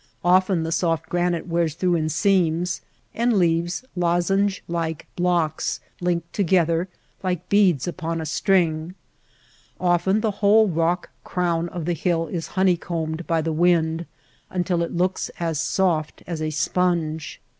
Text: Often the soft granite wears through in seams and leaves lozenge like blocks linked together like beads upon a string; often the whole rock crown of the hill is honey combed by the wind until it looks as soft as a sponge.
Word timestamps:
Often 0.25 0.63
the 0.63 0.71
soft 0.71 1.07
granite 1.09 1.45
wears 1.45 1.75
through 1.75 1.93
in 1.93 2.09
seams 2.09 2.81
and 3.13 3.37
leaves 3.37 3.85
lozenge 3.95 4.63
like 4.67 5.05
blocks 5.15 5.79
linked 5.99 6.33
together 6.33 6.87
like 7.21 7.47
beads 7.49 7.87
upon 7.87 8.19
a 8.19 8.25
string; 8.25 8.95
often 9.79 10.21
the 10.21 10.31
whole 10.41 10.67
rock 10.67 11.11
crown 11.23 11.69
of 11.69 11.85
the 11.85 11.93
hill 11.93 12.25
is 12.25 12.47
honey 12.57 12.77
combed 12.77 13.27
by 13.27 13.43
the 13.43 13.53
wind 13.53 14.07
until 14.49 14.81
it 14.81 14.91
looks 14.91 15.29
as 15.39 15.61
soft 15.61 16.23
as 16.25 16.41
a 16.41 16.49
sponge. 16.49 17.39